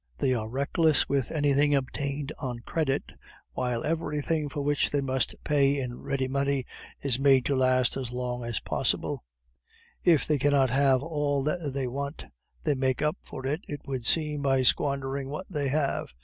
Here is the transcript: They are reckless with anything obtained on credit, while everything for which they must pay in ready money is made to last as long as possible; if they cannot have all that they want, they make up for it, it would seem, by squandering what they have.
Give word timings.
They 0.17 0.33
are 0.33 0.49
reckless 0.49 1.07
with 1.07 1.29
anything 1.29 1.75
obtained 1.75 2.31
on 2.39 2.61
credit, 2.61 3.11
while 3.51 3.83
everything 3.83 4.49
for 4.49 4.63
which 4.63 4.89
they 4.89 4.99
must 4.99 5.35
pay 5.43 5.79
in 5.79 6.01
ready 6.01 6.27
money 6.27 6.65
is 7.03 7.19
made 7.19 7.45
to 7.45 7.55
last 7.55 7.95
as 7.95 8.11
long 8.11 8.43
as 8.43 8.59
possible; 8.61 9.21
if 10.03 10.25
they 10.25 10.39
cannot 10.39 10.71
have 10.71 11.03
all 11.03 11.43
that 11.43 11.73
they 11.75 11.85
want, 11.85 12.25
they 12.63 12.73
make 12.73 13.03
up 13.03 13.17
for 13.21 13.45
it, 13.45 13.61
it 13.67 13.81
would 13.85 14.07
seem, 14.07 14.41
by 14.41 14.63
squandering 14.63 15.29
what 15.29 15.45
they 15.51 15.67
have. 15.67 16.09